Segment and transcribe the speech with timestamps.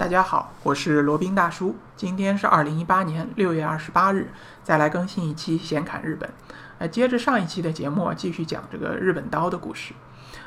[0.00, 1.76] 大家好，我是罗宾大叔。
[1.94, 4.30] 今天是二零一八年六月二十八日，
[4.62, 6.26] 再来更新一期《闲侃日本》。
[6.78, 9.92] 呃，接着上一期的节目，继续讲这个日本刀的故事。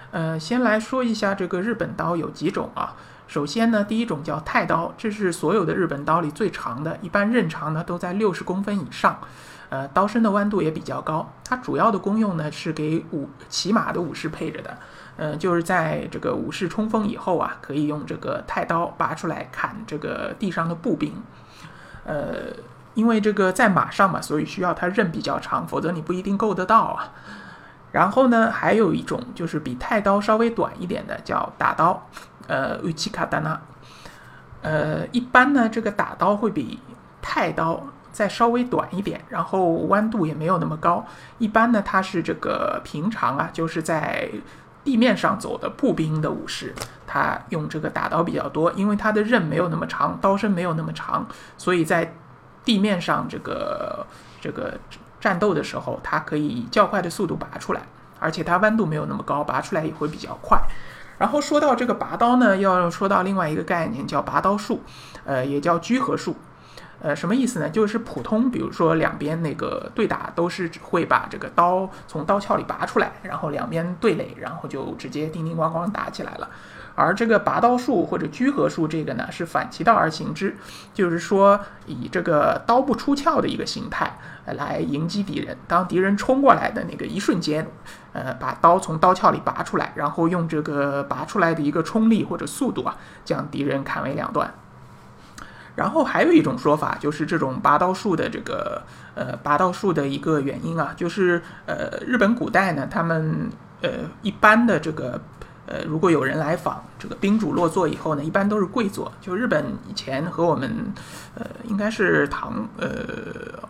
[0.09, 2.95] 呃，先来说一下这个日本刀有几种啊？
[3.27, 9.19] 首先呢，第一种叫太刀，这是所有的日本刀里最长的，一般刃长呢都在六十公分以上。
[9.73, 11.27] 呃，刀身的弯度也比较高。
[11.43, 14.77] 它主要的功用呢是给武骑马的武士配着的。
[15.17, 21.11] 呃，就是在这个武士冲锋以后啊，可以用这个太刀拔出来砍这个地上的步兵。
[22.05, 22.53] 呃，
[22.93, 27.11] 因为这个在马上嘛，所以需要它刃比较长，否则你不一定够得到啊。
[27.91, 32.07] 然后呢，还有一种就是比太刀稍微短一点的，叫打刀。
[32.45, 33.59] 呃，乌奇卡达纳。
[34.61, 36.79] 呃，一般呢，这个打刀会比
[37.23, 37.81] 太刀
[38.13, 41.05] 再稍微短一点，然后弯度也没有那么高。
[41.39, 44.29] 一般呢，它是这个平常啊，就是在
[44.85, 46.73] 地面上走的步兵的武士，
[47.07, 51.25] 他用这个打刀比较多，因为他的刃没有那么长，刀身没有那么长，
[51.57, 52.13] 所以在
[52.65, 54.05] 地面上这个
[54.41, 54.77] 这个
[55.19, 57.81] 战斗的时候，它可以以较快的速度拔出来，
[58.19, 60.61] 而且它弯度没有那么高，拔出来也会比较快。
[61.17, 64.81] 然后说到这个拔刀呢，要说到另外一个概念，叫拔刀术，
[65.23, 66.35] 呃，也叫居合术。
[67.03, 67.69] 呃，什么意思呢？
[67.69, 76.49] 就是普通，比如说两边那个对打都是会把这个刀从刀鞘里拔出来，然后两边对垒，然后就直接叮叮咣咣打起来了。
[76.95, 80.55] 而这个拔刀术或者居合术这个呢，是反其道而行之，
[80.93, 85.57] 就是说以这个刀不出鞘的一个形态来迎击敌人。
[85.67, 87.67] 当敌人冲过来的那个一瞬间，
[88.13, 94.53] 呃，把刀从刀鞘里拔出来，然后用这个拔出来的一个冲力或者速度啊，将敌人砍为两段。
[95.75, 98.83] 然后还有一种说法，就是这种拔刀术的这个
[99.15, 103.49] 呃拔刀术的一个原因啊，就是呃日本古代呢，他们
[103.81, 103.89] 呃
[104.21, 105.19] 一般的这个
[105.65, 109.11] 呃如果有人来访，这个宾主落座以后呢，一般都是跪坐。
[109.19, 110.93] 就日本以前和我们
[111.33, 112.87] 呃应该是唐呃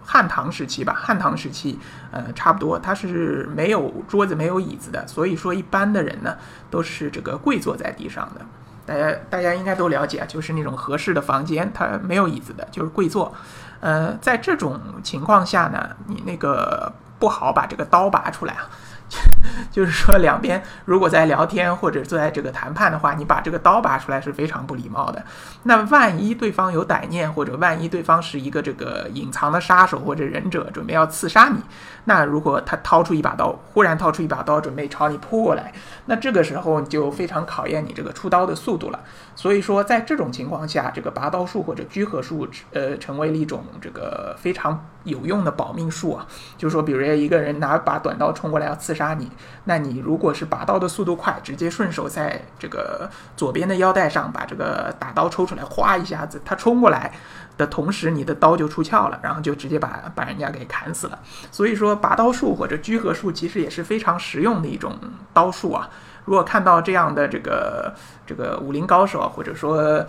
[0.04, 1.80] 汉唐时期吧，汉唐时期
[2.12, 6.36] 呃差不多，它是没有桌子没有椅子的，所以说一般的人呢
[6.70, 8.45] 都是这个跪坐在地上的。
[8.86, 13.33] 大家大家应该都了解，就是那种合适的房间，它没有椅子的，就是跪坐。
[13.80, 18.70] 呃，在这种情况下呢，你那个不好把这个刀拔出来啊。
[19.71, 25.23] 就是说，两边如果在聊天或者坐在这个谈判的话，你把这个刀拔出来是非常不礼貌的。
[25.64, 31.59] 那万一对方有歹念，或者万一对方是一个这个隐藏的杀手或者忍者，准备要刺杀你，
[32.05, 35.73] 那如果他掏出一把刀，忽然掏出一把刀准备朝你扑过来，
[36.05, 38.99] 那这个时候就非常考验你这个出刀的速度了。
[39.36, 46.27] 所以说，在这种情况下，这个拔刀术或者居合术，呃，成为了一种这个非常有用的保命术啊。
[46.58, 49.32] 就是说，比如一个人拿把短刀冲过来要刺杀你。
[49.66, 57.11] 那你如果是拔刀的速度快，直接顺手在这个左边的腰带上把这个打刀抽出来，哗一下子，他冲过来
[57.58, 61.20] 的同时，你的刀就出鞘了，然后就直接把把人家给砍死了。
[61.52, 64.98] 所以说，拔刀术或者居合术其实也是非常实用的一种
[65.33, 65.89] 刀术啊。
[66.26, 67.94] 如果看到这样的这个
[68.26, 70.06] 这个武林高手，或者说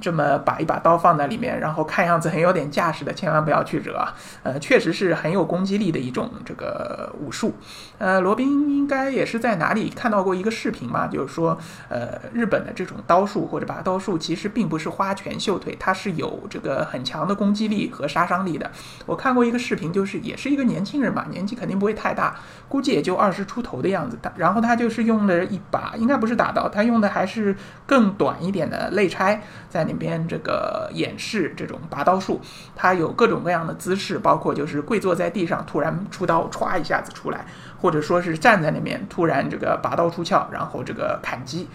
[0.00, 4.06] 这么把一把刀放在里面，然后看样子很有点架势的，千万不要去惹。
[4.42, 7.54] 呃，确实是很有攻击力的一种这个武术。
[7.96, 11.56] 呃，罗宾应该也是在哪里看到过一个视频嘛，就是说，
[11.88, 18.70] 呃，日本的这种刀术或者拔刀术其实并不是花拳绣腿，它是有这个很强的攻击力和杀伤力的。
[19.06, 22.36] 我看过一个视频，就是也是一个年轻人嘛，年纪肯定不会太大，
[22.68, 24.18] 估计也就二十出头的样子。
[24.20, 25.42] 他然后他就是用了。
[25.54, 27.54] 一把应该不是打刀，他用的还是
[27.86, 32.40] 更短一点的肋拆，在那边这个演示这种拔刀术。
[32.74, 37.46] 他有各种各样的姿势，包括就是跪坐在地上突然出刀，歘一下子出来，
[37.80, 41.68] 或者说是站在那边突然这个拔刀出鞘，然后这个砍击。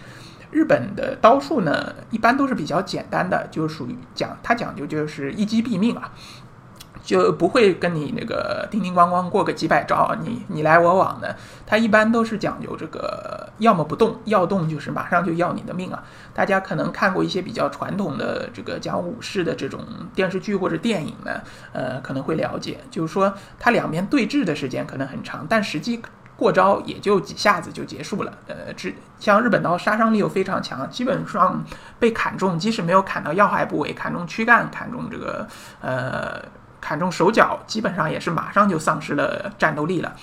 [0.50, 6.12] 日本的刀术呢，一般都是比较简单的，就属于讲它讲究就是一击毙命啊。
[7.02, 11.34] 就不会跟你那个叮叮咣咣过个几百招，你你来我往的。
[11.66, 16.02] 他一般都是讲究这个，要么不动，要动就是马上就要你的命啊。
[16.34, 19.80] 大家可能看过一些比较传统的这个讲武士的这种
[20.14, 21.40] 电视剧或者电影呢，
[21.72, 26.02] 呃，可能会了解，就是说他两边对峙的时间可能很长，但实际
[26.36, 28.32] 过招也就几下子就结束了。
[28.48, 31.64] 呃，只像日本刀杀伤力又非常强，基本上
[31.98, 35.46] 被砍中，即使没有砍到要害部位，砍中躯干，砍中这个
[35.80, 36.42] 呃。
[36.80, 40.16] 砍中手脚，基本上也是马上就丧失了战斗力了。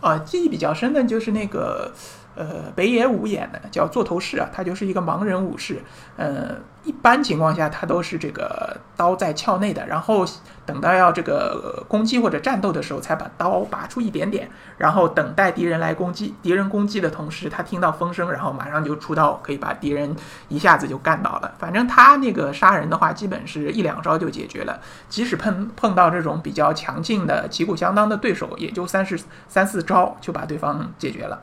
[0.00, 1.92] 呃，记忆比较深的就是那个，
[2.34, 5.82] 呃北野武演的，叫座头市啊，他就是一个盲人武士，
[6.16, 10.24] 呃，一般情况下他都是这个刀在鞘内的，然后
[10.64, 14.48] 等到要这个攻击或者战斗的时候，才把刀拔出一点点，
[14.78, 16.34] 然后等待敌人来攻击。
[16.42, 20.14] 敌人攻击的同时，他听到风声，然后马上就出刀，可以把敌人
[20.48, 21.52] 一下子就干倒了。
[21.58, 31.42] 反正他那个杀人的话，基本是一两招就解决了，即使碰碰到这种比较强劲的旗鼓相当的对手，也就三十三四招就把对方解决了。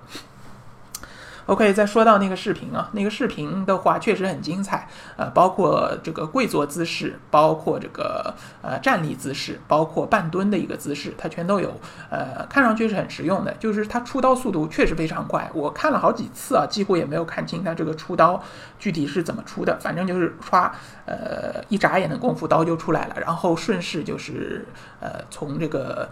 [1.50, 4.88] OK，再说到那个视频啊，那个视频的话确实很精彩，
[5.18, 8.32] 呃，包括这个跪坐姿势，包括这个
[8.62, 11.74] 呃站立姿势，包括半蹲的一个姿势，它全都有，
[12.12, 13.52] 呃，看上去是很实用的。
[13.56, 18.40] 就是它出刀速度确实非常快，我看了好几次啊，几乎也没有看清它这个出刀
[18.78, 20.70] 具体是怎么出的，反正就是唰，
[21.08, 24.68] 呃，一眨眼的功夫刀就出来了，然后顺势就是
[25.00, 26.08] 呃从这个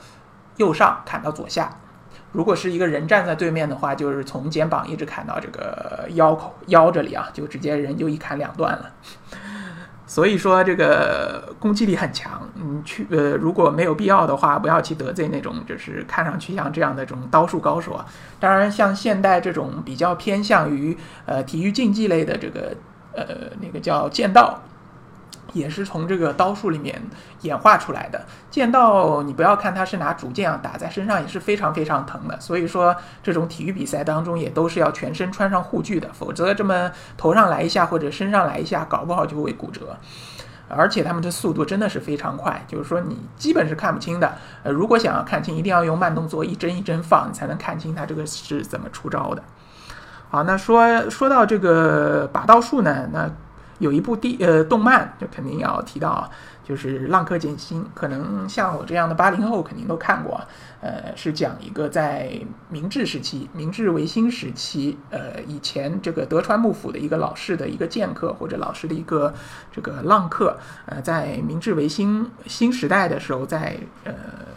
[0.56, 1.70] 右上砍到左下。
[2.32, 8.92] 如果是一个人站在对面的话，就是从肩膀一直砍到这个腰口腰这里啊，就直接人就一砍两断了。
[10.06, 12.50] 所以说这个攻击力很强。
[12.56, 18.06] 你去呃，如果没有必要的话，不要去得罪那种就是看上去像这样的这种刀术高手啊。
[18.40, 22.74] 当然，像现代这种比较偏向于呃体育竞技类的这个
[23.14, 23.26] 呃
[23.60, 24.62] 那个叫剑道。
[25.54, 27.02] 也是从这个刀术里面
[27.42, 28.26] 演化出来的。
[28.50, 32.40] 剑道，你不要看它是拿竹剑啊打在身上也是非常非常疼的。
[32.40, 39.98] 所以说，这种体育比赛当中也都是要全身穿上护具的，否则这么头上来一下或者身上来一下，搞不好就会骨折。
[40.70, 44.34] 而且他们的速度真的是非常快，就是说你基本是看不清的。
[44.64, 49.42] 呃，如果想要看清，一定要用慢动作一帧一帧放，你才能看清他这个是怎么出招的。
[50.30, 53.30] 好，那说说到这个拔刀术呢，那。
[53.80, 56.30] 有一部地呃动漫，就肯定要提到，
[56.68, 57.82] 就是《浪客剑心》。
[57.94, 60.42] 可能像我这样的八零后肯定都看过，
[60.82, 62.30] 呃，是讲一个在
[62.70, 69.34] 明治时期、明治维新时期，呃，以前这个德川幕府的一个老式的一个剑客或者老式的一个
[69.72, 74.14] 这个浪客，呃，在明治维新新时代的时候，在呃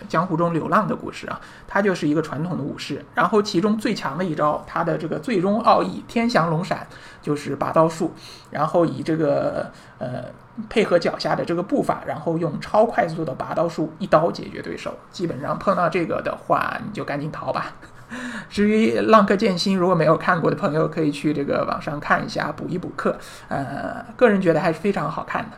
[0.08, 1.40] 江湖中流浪的故事啊。
[1.68, 6.84] 他就是一个传统的武士，然后其中最强的一招，他的这个最终奥义天翔龙闪，
[7.22, 8.12] 就是拔刀术，
[8.50, 10.24] 然后以这个呃
[10.68, 14.94] 配合脚下的这个步伐，然后用超快速的拔刀术一刀解决对手。
[15.10, 17.72] 基本上碰到这个的话，你就赶紧逃吧。
[18.50, 23.16] 至于《浪客剑心》，如果没有看过的朋友，可以去这个网上看一下，补一补课。
[23.48, 25.56] 呃，个人觉得还是非常好看的。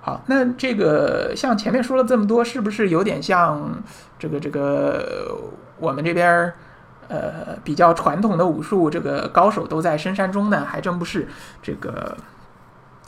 [0.00, 3.82] 好，那这个像前面说了这么多，是不是有点像
[4.16, 5.36] 这个这个
[5.78, 6.54] 我们这边儿
[7.08, 10.64] 呃比较传统的武术，这个高手都在深山中呢？
[10.64, 11.26] 还真不是，
[11.60, 12.16] 这个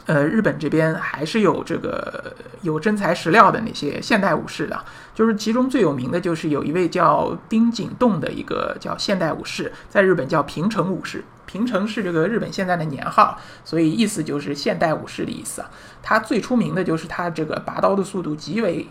[0.07, 4.85] 呃日本这边还是有这个有真材实料的那些现代武士的，
[5.15, 11.25] 就是其中最有名的就是有一位叫丁景栋的一个叫现代武士，在日本叫平成武士。
[11.45, 15.71] 平成是这个日本现在的年号，所以意思就是现代武士的意思啊。
[16.03, 18.87] 他最出名的就是他这个拔刀的速度极为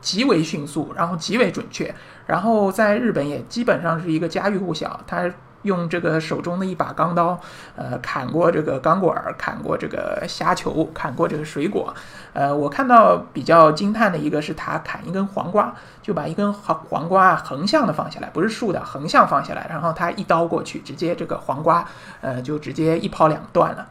[0.00, 1.94] 极为迅速，然后极为准确，
[2.26, 5.00] 然后在日本也基本上是一个家喻户晓。
[5.06, 5.30] 他。
[5.62, 7.38] 用这个手中的一把钢刀，
[7.76, 11.94] 呃，砍过这个钢管，砍过这个虾球，砍过这个水果。
[12.32, 21.86] 呃，我看到比较惊叹的一个是他砍一根黄瓜，就把一根黄黄瓜横向的放下来，不是竖的，横向放下来，然后他一刀过去，直接这个黄瓜，
[22.20, 23.86] 呃，就直接一抛两段了，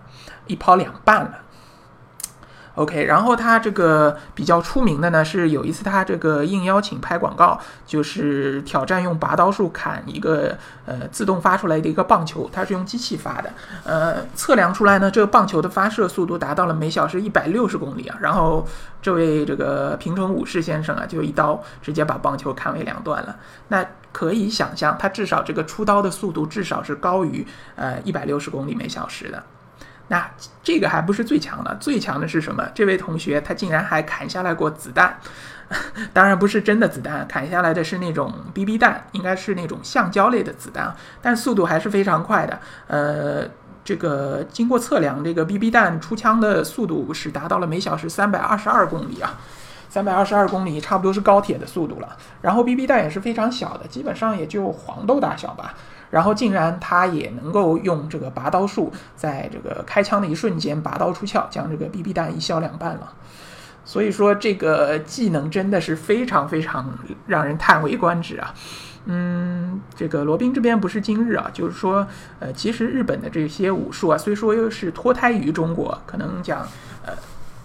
[0.48, 1.40] 一抛两半了。
[2.76, 13.52] OK，然后他这个比较出名的呢，是有一次他这个应邀请拍广告，就是挑战用拔刀术砍一个呃自动发出来的一个棒球，他是用机器发的，
[13.84, 18.66] 呃，测量出来呢，这个棒球的发射速度达到了每小时一百六十公里啊，然后
[19.02, 23.36] 这位这个平成武士先生啊，就一刀直接把棒球砍为两段了，
[23.68, 29.44] 那可以想象，他至少这个出刀的速度至少是高于呃一百六十公里每小时的。
[30.12, 30.30] 那
[30.62, 32.68] 这个还不是最强的，最强的是什么？
[32.75, 35.18] 这位同学他竟然还砍下来过子弹，
[36.12, 42.60] 当然不是真的子弹，砍下来的是那种 BB 弹，应该是那种橡胶类的子弹，但速度还是非常快的。
[42.88, 43.48] 呃，
[43.86, 49.39] 这个经过测量，这个 BB 弹出枪的速度是达到了每小时三百二十二公里啊，
[49.88, 52.18] 三百二十二公里差不多是高铁的速度了。
[52.41, 55.74] 然后 BB 弹也是非常小的，基本上也就黄豆大小吧。
[56.12, 63.13] 然后竟然他也能够用这个拔刀术，在这个开枪的一瞬间拔刀出鞘，将这个 BB 弹一削两半了。
[63.84, 68.53] 所以说这个技能真的是非常非常让人叹为观止啊。
[69.06, 72.06] 嗯，这个罗宾这边不是今日啊，就是说，
[72.39, 76.62] 呃，其实日本的这些武术啊，虽说又是脱胎于中国，可能讲，
[77.03, 77.12] 呃，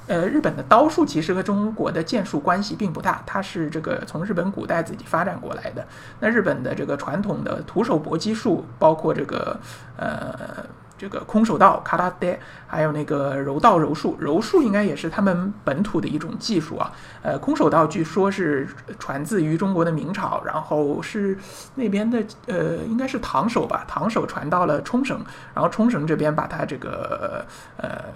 [0.06, 5.86] 呃，日本的刀术其实和中国的剑术关系并不大，它是这个从日本古代自己发展过来的。
[6.20, 9.58] 那日本的这个传统的徒手搏击术，包括这个
[9.96, 10.64] 呃。
[10.98, 12.26] 这个空手道、卡拉德，
[12.66, 16.90] 还有那个柔道、柔术，柔术应该也是他们本土的一种技术啊。
[17.20, 18.66] 呃，空手道据说是
[18.98, 21.36] 传自于中国的明朝，然后是
[21.74, 25.20] 那边的呃，应该是唐手吧，唐手传到了冲绳，
[25.54, 27.44] 然后冲绳这边把它这个
[27.76, 28.06] 呃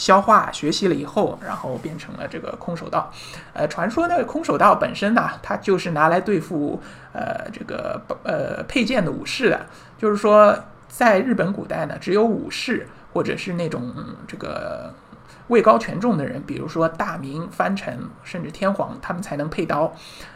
[0.00, 3.12] 消化学习了以后，然后变成了这个空手道。
[3.52, 6.80] 呃，传说呢空手道本身呢，它就是拿来对付
[7.12, 9.66] 呃这个呃佩剑的武士的，
[9.98, 10.58] 就是说。
[10.92, 13.94] 在日本古代呢，只有武士或者是那种
[14.26, 14.92] 这个
[15.50, 19.92] 位高权重的人，比如说大名、藩臣，甚至天皇，他们才能配刀。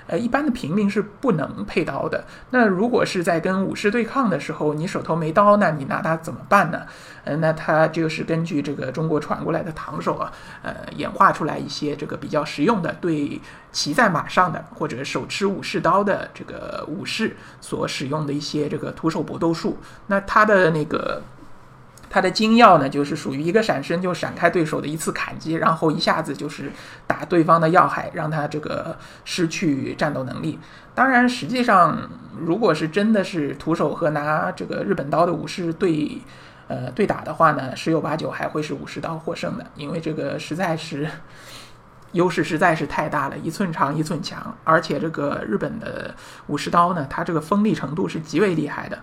[0.06, 2.24] 呃，一般的平民是不能配刀的。
[2.50, 6.82] 那如果是在跟武士对抗的时候，你手头没刀，那你拿它怎么办呢？
[7.24, 10.30] 呃，那它就是根据这个中国传过来的唐手啊，
[10.62, 13.40] 呃，演化出来一些这个比较实用的，对
[13.72, 19.78] 骑在马上的或者手持武士刀的这个武士所使用的一些这个徒手搏斗术。
[20.08, 21.22] 那它的那个。
[22.14, 26.70] 它的精要呢，就是属于一个闪身就闪开对手的一次砍击，然后一下子就是
[27.08, 30.60] 打对方的要害，让他这个失去战斗能力。
[30.94, 36.22] 当然，实际上如果是真的是徒手和拿这个日本刀的武士对，
[36.68, 41.08] 呃对打的话呢，十有八九还会是武士刀获胜的，因为这个实在是
[42.12, 46.14] 优势实在是太大了，一寸长一寸强，而且这个日本的
[46.46, 49.00] 武士刀呢，它这个锋利程度是极为厉害的。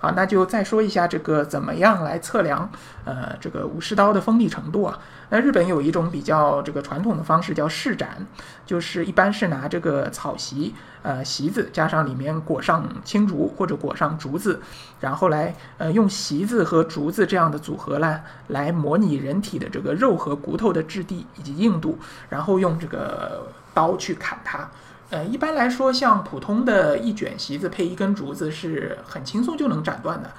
[0.00, 2.70] 好，那就再说一下这个怎么样来测量，
[3.04, 4.98] 呃，这个武士刀的锋利程度啊。
[5.30, 8.24] 那日本有一种比较这个传统的方式叫试斩，
[8.64, 14.62] 就是一般是拿这个草席，呃，席子加上里面裹上青竹或者裹上竹子，
[15.00, 21.98] 然后来呃用席子和竹子这样的组合呢，来模拟人体的这个肉和骨头的质地以及硬度，
[22.30, 24.70] 然后用这个刀去砍它。
[25.10, 30.30] 呃，一般来说，像普通的一卷席子配一根竹子是很轻松就能斩断的。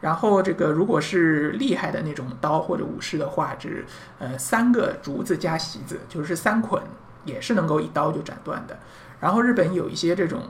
[0.00, 3.84] 然后这个如果是厉害的那种刀或者武士的话，是
[4.18, 6.82] 呃三个竹子加席子，就是三捆，
[7.24, 8.78] 也是能够一刀就斩断的。
[9.20, 10.42] 然后日本有一些这种。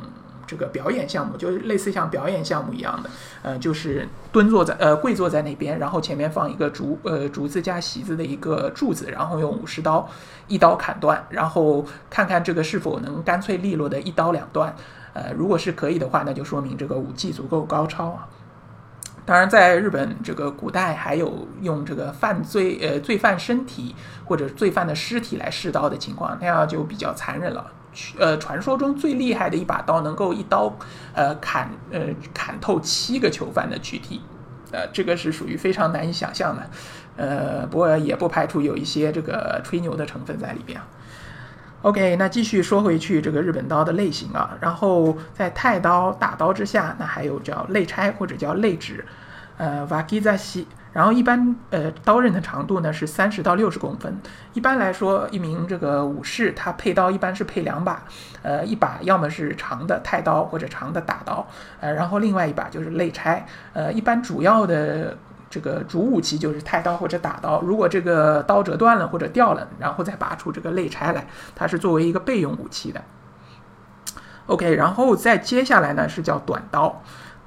[0.51, 3.11] 这个表演项目就是类似像表演项目一样的，
[3.43, 10.09] 呃，就是蹲坐在呃跪坐在那边，然后前面放一个竹呃竹子加席子的一个柱子，然后用武士刀
[10.49, 14.75] 一刀砍断，然后看看这个是否能干脆利落的一刀两断。
[15.13, 18.27] 呃，如果是可以的话，那就说明这个武技足够高超啊。
[19.25, 27.65] 当然，在日本这个古代还有用这个犯罪呃罪犯身体或者罪犯的尸体来试刀的情况，那样就比较残忍了。
[28.19, 30.73] 呃，传说中最厉害的一把刀能够一刀，
[31.13, 32.01] 呃，砍呃
[32.33, 34.21] 砍透七个囚犯的躯体，
[34.71, 36.71] 呃，这个是属于非常难以想象的，
[37.17, 40.81] 呃，不过也不排除有一些这个吹牛的成分在里边。
[41.83, 49.05] OK，那继续说回去这个日本刀的类型啊，然后在太刀、大刀之下，那还有叫肋拆或者叫肋指，
[49.57, 50.67] 呃，瓦基扎西。
[50.93, 54.19] 然后一般呃刀刃的长度呢是三十到六十公分。
[54.53, 58.03] 一般来说，一名这个武士他配刀一般是配两把，
[58.43, 61.47] 呃一把要么是长的太刀或者长的打刀，
[61.81, 63.47] 呃然后另外一把就是肋拆。
[63.73, 65.17] 呃一般主要的
[65.49, 67.61] 这个主武器就是太刀或者打刀。
[67.63, 73.01] 如果这个刀折断了或者掉了，然后再拔出这个肋拆来，它是作为一个备用武器的。
[74.47, 77.01] OK，然后再接下来呢是叫短刀。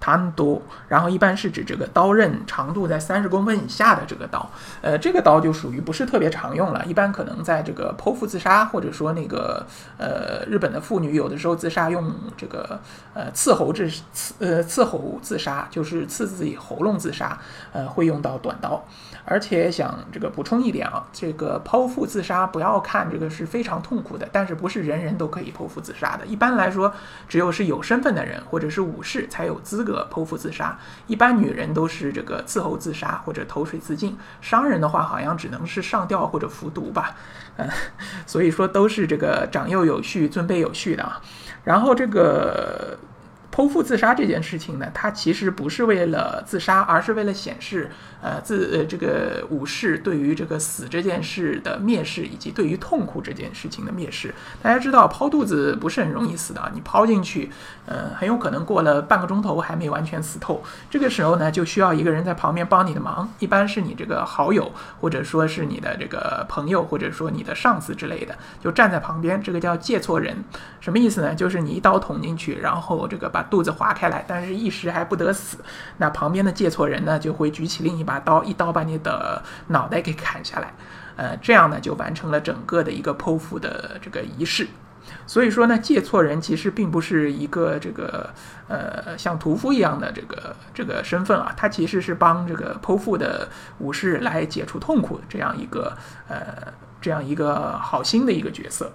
[0.04, 4.50] 长度，然后一般是指这个刀刃长度在三十公分以下的这个刀，
[4.82, 9.66] 呃，这个刀就属于不是特别常用了，一般可能在这个剖腹自杀，或者说那个
[9.98, 12.78] 呃日本的妇女有的时候自杀用这个
[13.14, 17.40] 呃刺喉自刺呃刺喉自杀，就是刺自己喉咙自杀，
[17.72, 18.84] 呃会用到短刀。
[19.26, 26.26] 而且想这个补充一点啊，这个剖腹自杀不要看这个是非常痛苦的，但是不是人人都可以剖腹自杀的。
[26.26, 26.94] 一般来说，
[27.28, 30.78] 只有是有身份的人或者是武士才有资格剖腹自杀。
[31.08, 34.18] 一般女人都是这个伺候自杀或者投水自尽。
[34.42, 37.16] 商人的话好像只能是上吊或者服毒吧，
[37.58, 37.70] 嗯，
[38.28, 41.22] 所以说都是这个长幼有序、尊卑有序的啊。
[41.64, 42.98] 然后这个。
[43.54, 54.34] 剖腹自杀这件事情呢，它其实不是为了自杀，而是为了显示，呃，自呃这个武士对于这个死这件事的蔑视，以及对于痛苦这件事情的蔑视。
[54.64, 57.52] 大家知道，剖肚子不是很容易死的，你抛进去，
[57.86, 60.64] 呃，很有可能过了半个钟头还没完全死透。
[60.90, 70.44] 这个时候呢，就需要一个人在旁边帮你的忙，一般是你这个好友，或者说是你的这个朋友，或者说你的上司之类的，就站在旁边，这个叫借错人。
[70.80, 71.36] 什么意思呢？
[71.36, 75.58] 就是你一刀捅进去，然后这个把肚子划开来，但是一时还不得死。
[75.98, 80.74] 那旁边的借错人呢，就会举起另一把刀，一刀把你的脑袋给砍下来。
[81.16, 84.68] 呃，这样呢就完成了整个的一个剖腹的这个仪式。
[85.28, 88.30] 所以说呢，借错人其实并不是一个这个
[88.68, 93.48] 呃像屠夫一样的这个这个身份啊，他其实是帮这个剖腹的
[93.80, 95.96] 武士来解除痛苦这样一个
[96.28, 98.92] 呃这样一个好心的一个角色。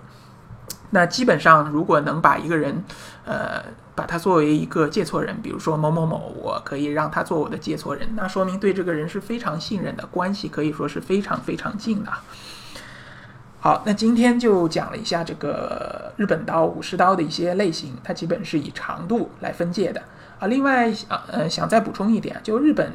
[0.91, 2.83] 那基本上，如果能把一个人
[3.27, 3.63] 呃
[3.99, 12.13] 把他作为一个借错人，比如说某某某，我可以让他做我的借错人，那说明对这个人是非常信任的，关系可以说是非常非常近的。
[13.59, 20.01] 好，那今天就讲了一下这个日本刀、武士刀的一些类型，它基本是以长度来分界的
[20.39, 20.47] 啊。
[20.47, 22.93] 另外，啊呃，想再补充一点，就日本，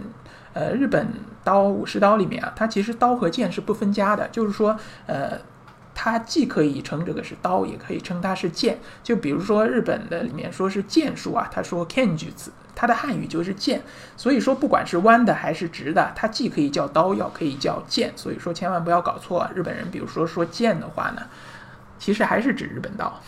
[0.53, 1.05] 呃，日本
[1.43, 5.38] 刀、武士刀里面啊，它其实刀和剑是不分家的，就是说，呃。
[5.95, 8.79] 它既可以称这个是刀，也可以称它是剑。
[9.03, 13.81] 就比如说日本的里面说是剑术啊，他说 kenjutsu，它的汉语就是剑。
[14.17, 18.12] 所以说不管是弯的还是直的，它既可以叫刀，又可以叫剑。
[18.15, 21.21] 所以说千万不要搞错，啊日本人比如说说剑的话呢，
[22.00, 23.21] 其实还是指日本刀。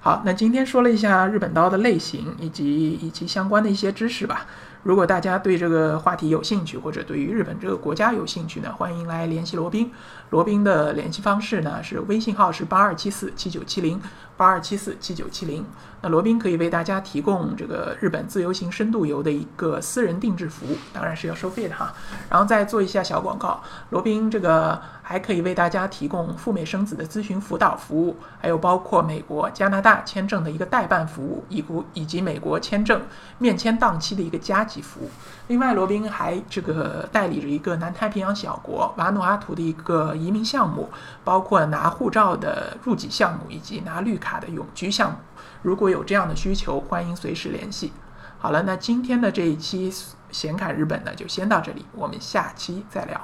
[0.00, 4.46] 好，那今天说了一下日本刀的类型以及以及相关的一些知识吧。
[4.82, 9.90] 如果大家对这个话题有兴趣，或者对于日本这个国家有兴趣呢，欢迎来联系罗宾。
[10.30, 14.00] 罗宾的联系方式呢是微信号是八二七四七九七零
[14.36, 15.64] 八二七四七九七零。
[16.00, 21.94] 那罗宾可以为大家提供这个日本自由行深度游的一个私人定制服务，当然是要收费的哈。
[22.28, 24.80] 然后再做一下小广告，罗宾这个
[25.12, 32.98] 还可以为大家提供赴美生子的咨询辅导服务，还有包括美国、加拿大签证的一个代办服务，以及以及美国签证
[33.36, 35.10] 面签档期的一个加急服务。
[35.48, 40.88] 另外，罗宾还这个代理着一个南太平洋小国瓦努阿图的一个移民项目，
[41.22, 45.18] 包括拿护照的入籍项目以及拿绿卡的永居项目。
[45.60, 47.92] 如果有这样的需求，欢迎随时联系。
[48.38, 49.92] 好了，那今天的这一期
[50.30, 53.20] 显卡日本呢，就先到这里，我们下期再聊。